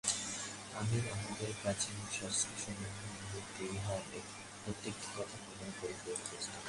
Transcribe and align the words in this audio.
আমি 0.79 0.97
আমাদের 1.13 1.51
প্রাচীন 1.61 1.97
শাস্ত্রসমূহ 2.11 2.93
হইতে 3.31 3.63
ইহার 3.75 4.03
প্রত্যেকটি 4.63 5.07
কথা 5.15 5.37
প্রমাণ 5.43 5.69
করিতে 5.79 6.09
প্রস্তুত। 6.21 6.59